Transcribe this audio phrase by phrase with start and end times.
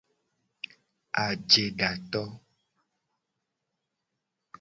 [1.23, 2.23] Ajedato.